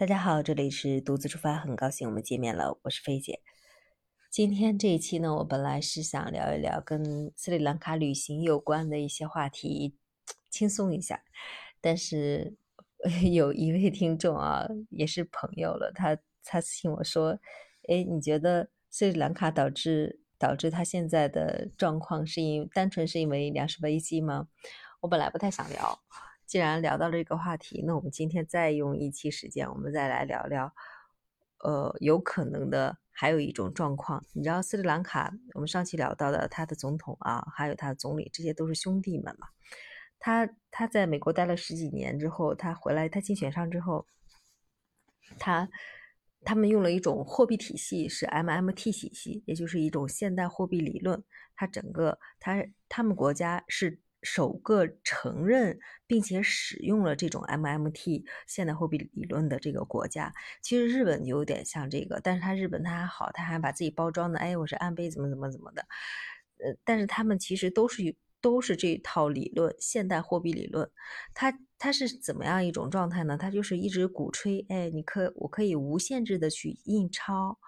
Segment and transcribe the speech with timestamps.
[0.00, 3.42] 大家好，这里是独自出发，很高兴我们见面了，我是菲姐。
[4.30, 9.94] 今天这一期呢，我本来是想聊一聊跟斯里兰卡旅行有关的一些话题，
[10.48, 11.22] 轻松一下。
[11.82, 12.56] 但是
[13.30, 17.38] 有一位听众啊，也是朋友了，他他私信我说
[17.86, 24.48] ：“哎，你觉得斯里兰卡导致导致他现在的状况，是因单纯是因为粮食危机吗？”
[25.02, 26.00] 我本来不太想聊。
[26.50, 30.74] 既然聊到了这个话题，那我们今天再用一期时间，我们再来聊聊，
[31.58, 34.20] 呃，有可能的还有一种状况。
[34.32, 39.46] 你知道斯里兰卡，我们上期聊到的他的总统啊，还有他的总理，这些都是兄弟们嘛。
[40.18, 44.04] 他他在美国待了十几年之后，他回来，他竞选上之后，
[45.38, 45.68] 他
[46.44, 51.22] 他们用了一种货币体系，是 MMT 体系，也就是一种现代货币理论。
[51.54, 54.00] 他整个他他们国家是。
[54.22, 65.82] 首个承认并且使用了这种 MMT 现代货币理论的这个国家，其实日本有点像这个，但是他日本他还好，他还把自己包装的，哎，我是安倍怎么怎么怎么的，
[66.58, 70.90] 呃，但是他们其实都是都是这套理论，现代货币理论，
[71.34, 73.36] 它它是怎么样一种状态呢？
[73.38, 77.58] 它就是一直鼓吹，哎，你可我可以无限制的去印钞。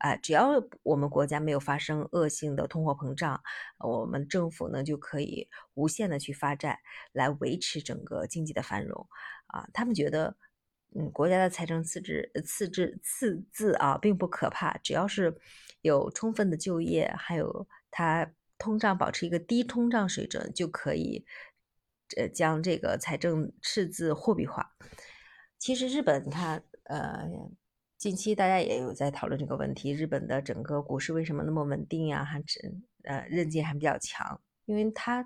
[0.00, 3.42] 啊，只要我们国家没有发生恶性的通货膨胀，
[3.78, 6.80] 我们政府呢就可以无限的去发债
[7.12, 9.06] 来维持整个经济的繁荣。
[9.48, 10.34] 啊，他们觉得，
[10.96, 15.36] 嗯，国家的财政赤字、赤字、赤字啊，并不可怕，只要是
[15.82, 21.26] 有充分的就业，还有它通胀保持一个低通胀水准，就可以，
[22.16, 24.74] 呃，将这个财政赤字货币化。
[25.58, 27.28] 其实日本，你看，呃。
[28.00, 32.24] 近期大家也有在讨论这个问题，日本的整个股市为什么那么稳定呀？
[32.24, 32.42] 还
[33.02, 35.22] 呃韧劲还比较强，因为他，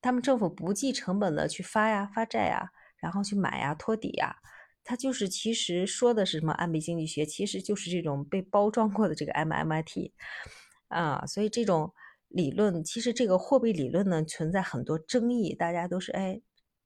[0.00, 4.34] 他们政府不计成本的去发呀发债呀，然后去买呀托底呀，
[4.82, 10.10] 他就是其实说的是什么安倍经济学，其实就是这种被包装过的这个 MMIT
[10.88, 11.94] 啊，所以这种
[12.26, 16.40] 理论其实这个货币理论呢存在很多争议，大家都是哎。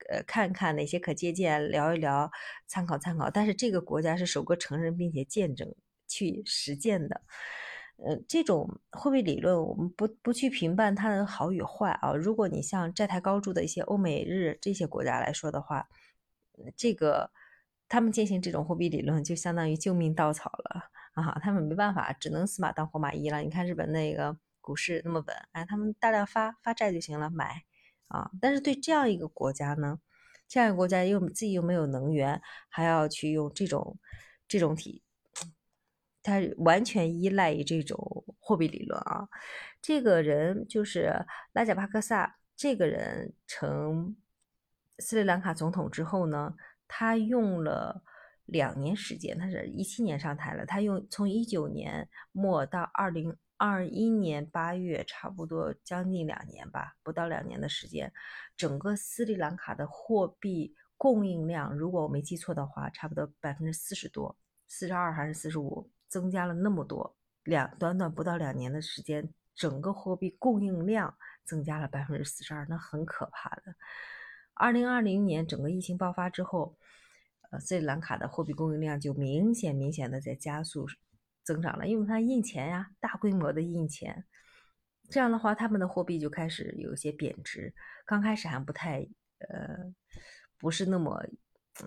[0.08, 2.30] 呃，看看哪些可借鉴，聊一聊，
[2.66, 3.30] 参考参考。
[3.30, 5.74] 但是这个国家是首个承认并且见证
[6.06, 7.20] 去实践的。
[7.98, 12.12] 呃，这种货币理论，我们不不去评判它的好与坏啊。
[12.14, 15.88] 如果你像债台高筑的一些欧美日这些国家来说的话，
[16.76, 17.30] 这个
[17.88, 21.38] 他们进行这种货币理论就相当于救命稻草了啊。
[21.42, 23.40] 他们没办法，只能死马当活马医了。
[23.40, 27.64] 你看日本那个股市那么稳，哎，他们大量发发债就行了，买。
[28.08, 29.98] 啊，但是对这样一个国家呢，
[30.48, 33.98] 这样一个国家又自己又没有能源，还要去用这种
[34.48, 35.02] 这种体，
[36.22, 39.28] 他完全依赖于这种货币理论啊。
[39.82, 44.16] 这个人就是拉贾帕克萨，这个人成
[44.98, 46.54] 斯里兰卡总统之后呢，
[46.86, 48.02] 他用了
[48.46, 53.36] 两年时间，他是一七年上台了，他用从一九年末到二零。
[53.58, 58.12] 二一年八月，差不多将近两年吧，不到两年的时间，
[58.56, 64.36] 整个斯里兰卡的货币供应量，如果我没记错的话，差不多百分之四十多，
[64.68, 71.12] 四十二还是四十五，增加了那么多，两短短不到两年的时间，整个货币供应量
[71.44, 73.74] 增加了百分之四十二，那很可怕的。
[74.54, 76.76] 二零二零年整个疫情爆发之后，
[77.50, 80.86] 呃，斯里兰卡的货币供应量就明显明显的在加速。
[81.48, 84.26] 增长了，因为它印钱呀，大规模的印钱，
[85.08, 87.74] 这样的话，他们的货币就开始有一些贬值。
[88.04, 89.00] 刚开始还不太，
[89.48, 89.78] 呃，
[90.58, 91.24] 不是那么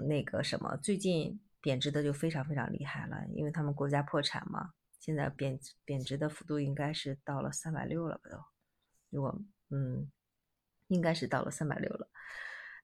[0.08, 4.72] 那个什么，最近贬值的就非常非常厉害了，因为他们国家破产嘛。
[5.00, 8.32] 现在贬贬值的幅度应该是到了三百六了吧？
[8.32, 8.38] 都，
[9.12, 9.40] 如果
[9.70, 10.12] 嗯，
[10.88, 12.10] 应该是到了三百六了。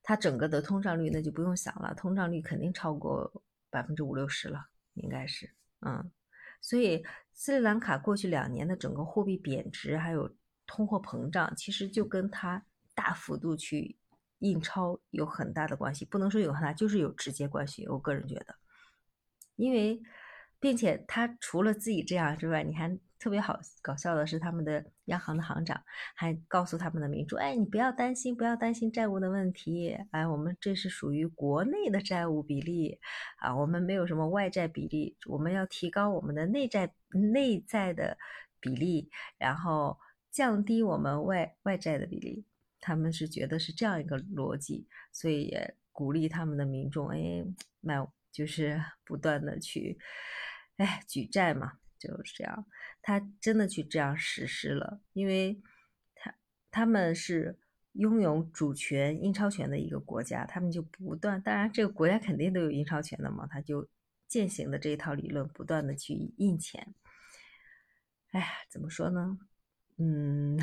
[0.04, 5.52] 它整个的通胀率那就不用想了，通胀率肯定超过百分之五六十了，应该是，
[5.82, 6.12] 嗯。
[6.62, 7.04] 所以，
[7.34, 10.36] 斯里兰卡过去两年的整个货币贬值，还有
[10.66, 12.64] 通货膨胀，其实就跟它
[12.94, 13.98] 大幅度去
[14.40, 16.06] 印钞有很大的关系。
[16.06, 17.88] 不能说有很大，就是有直接关系。
[17.88, 18.56] 我个人觉得，
[19.56, 20.02] 因为，
[20.60, 22.98] 并且他除了自己这样之外，你还。
[23.20, 25.82] 特别好搞笑的是，他们的央行的行长
[26.16, 29.98] 还告诉他们的民众：“哎，你不要担心，不要担心债务的问题。
[30.12, 33.00] 哎，我们这是属于国内的债务比例
[33.38, 38.18] 啊，我们没有什么外债比例，我们要提高我们的内债内在的
[38.60, 39.10] 比例，
[39.40, 39.98] 然后
[40.30, 42.46] 降低我们外外债的比例。
[42.80, 47.44] 他们是觉得是这样一个逻辑，所以也鼓励他们的民众，哎，
[47.82, 47.96] 买
[48.32, 49.98] 就是不断的去，
[50.78, 52.66] 哎，举债嘛。”就是这样，
[53.02, 55.62] 他真的去这样实施了，因为
[56.16, 56.36] 他
[56.70, 57.58] 他们是
[57.94, 63.90] 拥有主权、印钞权的一个国家，他们就不断，当然这个国家肯定都有印钞权的嘛，他就
[64.28, 66.94] 践行的这一套理论不断的去印钱。
[68.32, 69.40] 哎呀，怎么说呢？
[69.98, 70.60] 嗯，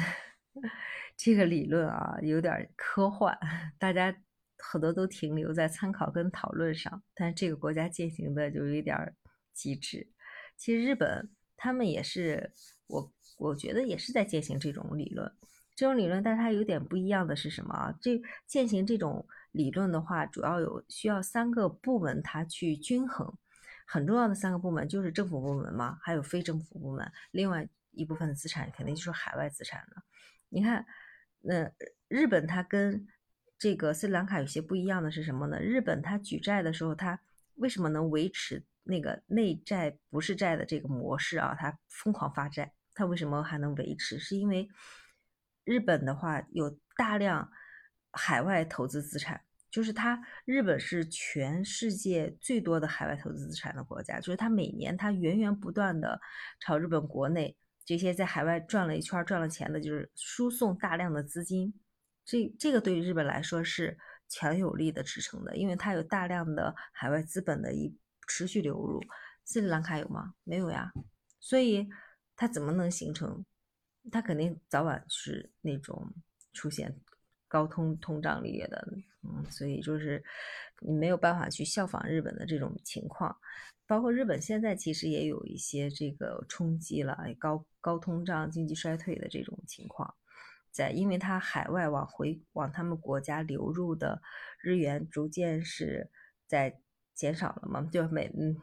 [1.17, 3.37] 这个理论啊有点科幻，
[3.79, 4.15] 大家
[4.59, 9.17] 很多都停留在参考跟讨论上，但是这个国家践行的就有点
[9.53, 10.07] 极致。
[10.56, 12.53] 其实日本他们也是，
[12.87, 15.31] 我我觉得也是在践行这种理论。
[15.77, 17.93] 这种理论，但它有点不一样的是什么？
[18.01, 23.37] 这践行这种理论的话，主要有需要三个部门它去均衡，
[23.85, 30.05] 很重要的三个部门就是政府部门嘛，还有非政府部门，另外一部分的资产肯定就是海外资产了。
[30.49, 30.87] 你看，
[31.41, 31.69] 那
[32.06, 33.09] 日本它跟
[33.59, 35.59] 这个斯里兰卡有些不一样的是什么呢？
[35.59, 37.19] 日本它举债的时候，它
[37.56, 41.57] 为什么能维持那个内债不是债的这个模式啊？
[41.59, 44.19] 它疯狂发债，它为什么还能维持？
[44.19, 44.69] 是因为
[45.65, 47.51] 日本的话有大量
[48.13, 56.21] 海外投资资产，就是它日本是全世界最多的海外投资资产的国家，就是它每年它源源不断的
[56.61, 61.75] 朝日本国内这些在海外转了一圈赚了钱的，就是输送大量的资金，
[62.25, 63.99] 这这个对于日本来说是
[64.29, 67.95] 强有力的支撑的，因为它有大量的海外资本的一
[68.26, 69.00] 持续流入。
[69.44, 70.35] 斯里兰卡有吗？
[70.44, 70.93] 没有呀，
[71.38, 71.88] 所以
[72.35, 73.44] 它怎么能形成？
[74.11, 76.12] 它肯定早晚是那种
[76.53, 76.94] 出现
[77.49, 78.87] 高通通胀率的，
[79.23, 80.23] 嗯，所以就是
[80.81, 83.37] 你没有办法去效仿日本的这种情况，
[83.87, 90.15] 包括日本现在其实也有一些这个冲击了，高高通胀、经济衰退的这种情况，
[90.70, 94.20] 在因为它海外往回往他们国家流入的
[94.59, 96.11] 日元逐渐是
[96.47, 96.81] 在
[97.15, 98.57] 减少了嘛，就每嗯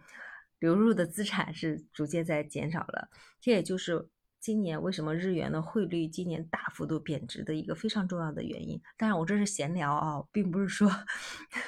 [0.59, 3.09] 流入的资产是逐渐在减少了，
[3.39, 4.09] 这也就是。
[4.41, 8.81] 今年为什么日元的汇率今年大幅度贬值的一个非常重要的原因？
[8.97, 10.89] 当然，我这是闲聊啊，并不是说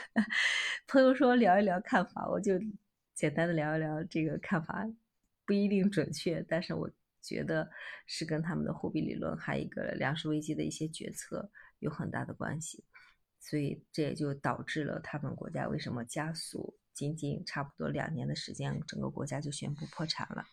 [0.88, 2.54] 朋友说聊一聊看法，我就
[3.14, 4.88] 简单的聊一聊这个看法，
[5.46, 6.90] 不一定准确，但是我
[7.22, 7.70] 觉得
[8.08, 12.84] 是跟他们的货币理论还有一个粮食危机的一些决策有很大的关系，
[13.46, 20.46] 所以这也就导致了他们国家为什么加速，仅仅差不多两年的时间，整个国家就宣布破产了。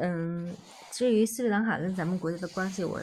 [0.00, 0.56] 嗯，
[0.92, 3.00] 至于斯里兰卡跟咱们国家的关系，我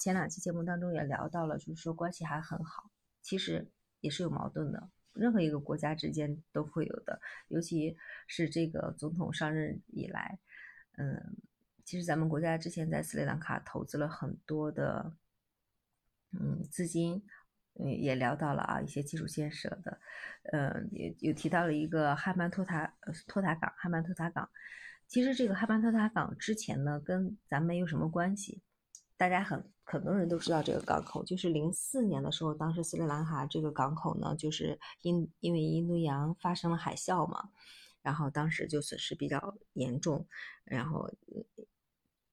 [0.00, 2.90] 前两期节目当中也聊到了，就是说关系还很好，
[3.22, 3.70] 其实
[4.00, 7.96] 也是有矛盾的，任何一个国家之间都会有的，尤其
[8.26, 10.38] 是这个总统上任以来，
[10.98, 11.36] 嗯，
[11.84, 15.14] 其实咱们国家之前在斯里兰卡投资了很多的，
[16.32, 17.22] 嗯，资金，
[17.78, 19.98] 嗯，也聊到了啊一些基础建设的，
[20.52, 22.94] 嗯，也有提到了一个汉班托塔
[23.26, 24.48] 托塔港，汉班托塔港。
[25.06, 28.62] 其实这个哈班托塔港之前呢，跟咱没有什么关系。
[29.16, 37.50] 大家很很多人都知道这个港口，就是零四年的时候，当时斯里兰卡这个港口呢，就是因因为印度洋发生了海啸嘛，
[38.02, 40.26] 然后当时就损失比较严重，
[40.64, 41.08] 然后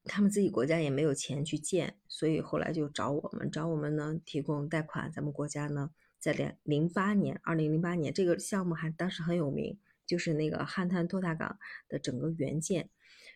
[0.05, 5.11] 他们自己国家也没有钱去建，所以后来就找我们，找我们呢提供贷款。
[5.11, 9.79] 咱们国家呢，在两零八年，二零零八年这个项目还当时很有名。
[10.07, 11.57] 就是那个汉滩托塔港
[11.87, 12.89] 的整个原件，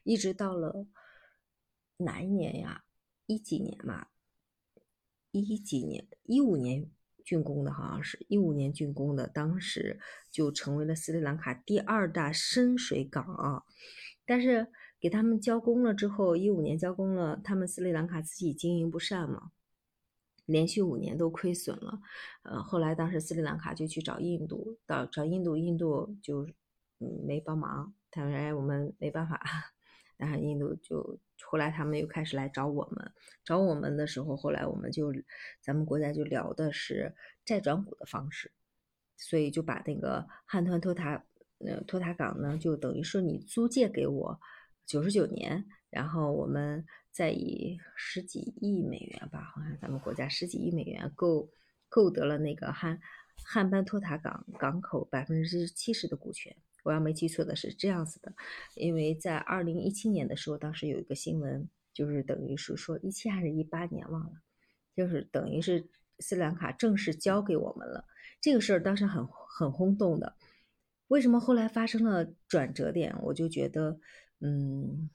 [0.04, 0.88] 一直到了
[1.96, 2.84] 哪一年呀？
[3.28, 4.08] 一几年嘛？
[5.32, 6.06] 一几年？
[6.24, 6.92] 一五年
[7.24, 13.64] 竣工的，好像是一五年竣工的，当时就成为了斯里兰卡第二大深水港啊。
[14.26, 14.68] 但是
[15.06, 19.52] 给他们交工了之后，一五年交工了，他们斯里兰卡自己经营不善嘛，
[20.48, 22.02] 连续五年都亏损了。
[22.42, 26.48] 呃，后来当时斯里兰卡就去找印度，到找印度，印度就。
[27.00, 29.40] 嗯，没帮忙，他说：“哎，我们没办法。”
[30.16, 33.12] 然后印度就后来他们又开始来找我们，
[33.44, 35.14] 找我们的时候，后来我们就
[35.62, 38.50] 咱们国家就聊的是债转股的方式，
[39.18, 41.26] 所以就把那个汉团托塔
[41.60, 44.40] 呃托塔港呢，就等于说你租借给我
[44.86, 51.50] 九十九年，然后我们再以十几亿美元吧，好像咱们国家十几亿美元购
[51.90, 53.00] 购得了那个汉
[53.44, 56.56] 汉班托塔港港口百分之七十的股权。
[56.84, 58.32] 我要没记错的是这样子的，
[58.76, 64.34] 因为在二零一七年的时候，当时有一个新闻，就是等于是说一七还是一八年忘了，
[64.96, 65.90] 就是等于是
[66.20, 68.06] 斯里兰卡正式交给我们了。
[68.40, 70.36] 这个事儿当时很很轰动的。
[71.08, 73.16] 为什么后来发生了转折点？
[73.24, 74.00] 我就觉得，
[74.40, 75.10] 嗯，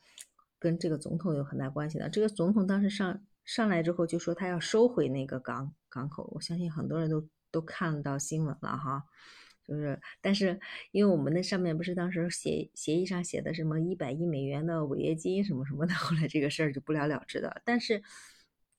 [0.58, 2.08] 跟这个总统有很大关系的。
[2.08, 9.04] 这个总统当时上上来之后就说他要收回那个港港口，我相信很多人都都看到新闻了哈。
[9.62, 10.58] 就是，但是
[10.90, 17.62] 因为我们那上面不是当时协协议上写的什么一百亿美元的违约金什么什么的，后来这个事儿就不了了之的。
[17.64, 18.02] 但是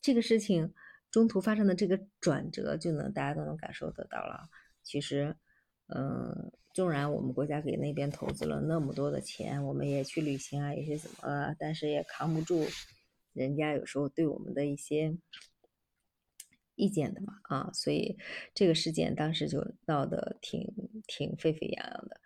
[0.02, 0.74] 这个事情
[1.10, 4.50] 中途发生的这个转折，就能大家都能感受得到了。
[4.84, 5.38] 其实，
[5.96, 12.66] 嗯，纵然我们国家给那边投资了那么多的钱，我们也去旅行啊，也是怎么，但是也扛不住
[13.34, 15.18] 人家有时候对我们的一些
[16.76, 18.18] 意见的嘛啊，所以
[18.54, 20.74] 这个事件当时就闹得挺
[21.08, 22.22] 挺沸沸扬扬的，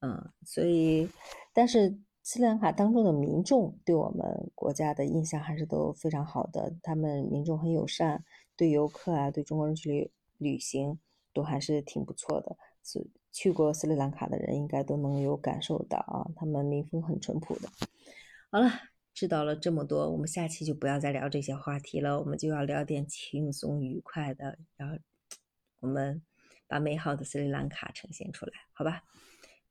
[0.00, 1.08] 嗯，所以
[1.52, 1.98] 但是。
[2.20, 8.22] 斯里兰卡当中的民众对我们国家的印象还是都非常好的，他们民众很友善，
[8.54, 10.98] 对游客啊，对中国人去旅旅行
[11.32, 12.54] 都还是挺不错的。
[12.90, 17.68] 是去过斯里兰卡的人应该都能有感受到啊，他们民风很淳朴的。
[18.50, 18.70] 好了，
[19.12, 24.96] 知道了这么多，我们下期就不要再聊这些话题了，我们就要聊点轻松愉快的，然后
[25.80, 26.22] 我们
[26.66, 29.04] 把美好的斯里兰卡呈现出来，好吧？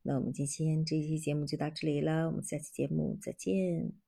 [0.03, 4.06] 那我们今天这期节目就到这里了，我们下期节目再见。